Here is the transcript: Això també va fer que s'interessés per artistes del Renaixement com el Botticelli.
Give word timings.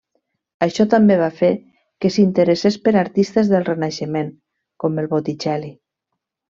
Això 0.67 0.85
també 0.93 1.17
va 1.19 1.27
fer 1.41 1.49
que 2.05 2.11
s'interessés 2.17 2.79
per 2.87 2.95
artistes 3.05 3.55
del 3.55 3.69
Renaixement 3.71 4.35
com 4.85 5.03
el 5.05 5.15
Botticelli. 5.17 5.75